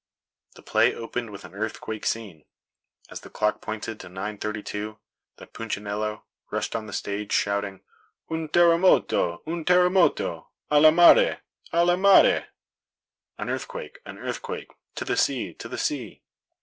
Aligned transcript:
The 0.55 0.63
play 0.63 0.95
opened 0.95 1.29
with 1.29 1.45
an 1.45 1.53
earthquake 1.53 2.07
scene. 2.07 2.45
As 3.11 3.19
the 3.19 3.29
clock 3.29 3.61
pointed 3.61 3.99
to 3.99 4.07
9:32, 4.09 4.97
the 5.35 5.45
Punchinello 5.45 6.23
rushed 6.49 6.75
on 6.75 6.87
the 6.87 6.91
stage, 6.91 7.31
shouting, 7.31 7.81
"Un 8.31 8.47
terremoto! 8.47 9.43
un 9.45 9.63
terremoto! 9.63 10.47
alla 10.71 10.91
mare! 10.91 11.41
alla 11.71 11.97
mare!" 11.97 12.47
(An 13.37 13.47
earthquake! 13.47 13.99
an 14.03 14.17
earthquake! 14.17 14.71
to 14.95 15.05
the 15.05 15.15
sea! 15.15 15.53
to 15.53 15.69
the 15.69 15.77
sea!) 15.77 16.23